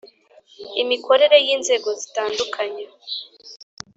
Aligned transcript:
Imikorere 0.81 1.37
y 1.45 1.47
inzego 1.55 1.89
zitandukanye 1.99 2.83